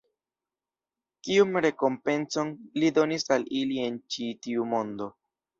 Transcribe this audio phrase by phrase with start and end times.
[1.27, 5.13] Kiun rekompencon Li donis al ili en ĉi tiu mondo?